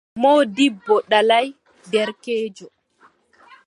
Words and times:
Moodibbo 0.21 0.93
ɗalaay 1.09 1.47
derkeejo. 1.91 2.65